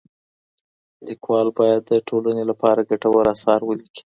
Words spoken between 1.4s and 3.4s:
بايد د ټولني لپاره ګټور